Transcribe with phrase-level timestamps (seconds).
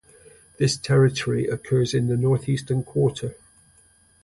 [0.57, 3.35] This territory occurs in the northeastern quarter.